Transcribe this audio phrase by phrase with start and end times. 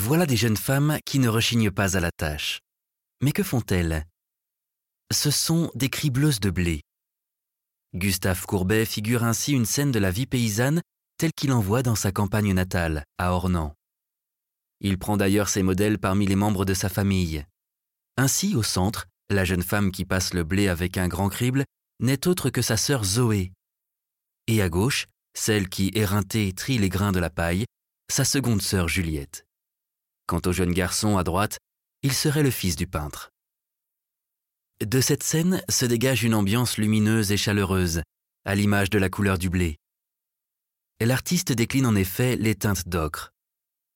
[0.00, 2.60] Voilà des jeunes femmes qui ne rechignent pas à la tâche.
[3.20, 4.04] Mais que font-elles?
[5.12, 6.82] Ce sont des cribleuses de blé.
[7.96, 10.82] Gustave Courbet figure ainsi une scène de la vie paysanne
[11.18, 13.74] telle qu'il en voit dans sa campagne natale, à Ornans.
[14.80, 17.44] Il prend d'ailleurs ses modèles parmi les membres de sa famille.
[18.16, 21.64] Ainsi, au centre, la jeune femme qui passe le blé avec un grand crible
[21.98, 23.50] n'est autre que sa sœur Zoé.
[24.46, 25.06] Et à gauche,
[25.36, 27.64] celle qui, éreintée, trie les grains de la paille,
[28.08, 29.47] sa seconde sœur Juliette.
[30.28, 31.58] Quant au jeune garçon à droite,
[32.02, 33.30] il serait le fils du peintre.
[34.84, 38.02] De cette scène se dégage une ambiance lumineuse et chaleureuse,
[38.44, 39.78] à l'image de la couleur du blé.
[41.00, 43.32] L'artiste décline en effet les teintes d'ocre.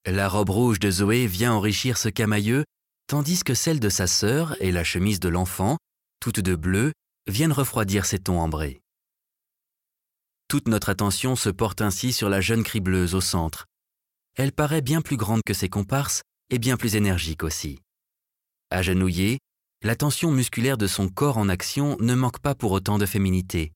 [0.06, 2.64] La robe rouge de Zoé vient enrichir ce camailleux,
[3.08, 5.76] tandis que celle de sa sœur et la chemise de l'enfant,
[6.18, 6.92] toutes de bleu,
[7.26, 8.80] viennent refroidir ces tons ambrés.
[10.48, 13.66] Toute notre attention se porte ainsi sur la jeune cribleuse au centre,
[14.36, 17.80] elle paraît bien plus grande que ses comparses et bien plus énergique aussi.
[18.70, 19.38] Agenouillée,
[19.82, 23.72] la tension musculaire de son corps en action ne manque pas pour autant de féminité.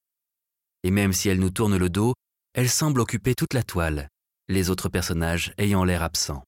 [0.82, 2.14] Et même si elle nous tourne le dos,
[2.54, 4.08] elle semble occuper toute la toile,
[4.48, 6.44] les autres personnages ayant l'air absents.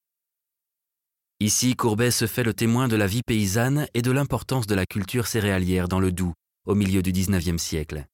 [1.40, 4.86] Ici, Courbet se fait le témoin de la vie paysanne et de l'importance de la
[4.86, 6.34] culture céréalière dans le Doubs,
[6.66, 8.06] au milieu du XIXe siècle.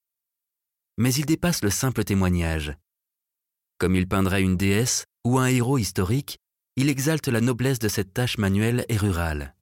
[0.97, 2.75] Mais il dépasse le simple témoignage.
[3.77, 6.37] Comme il peindrait une déesse, ou un héros historique,
[6.77, 9.55] il exalte la noblesse de cette tâche manuelle et rurale.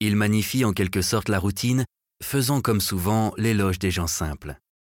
[0.00, 1.84] Il magnifie en quelque sorte la routine,
[2.22, 4.58] faisant comme souvent l'éloge des gens simples.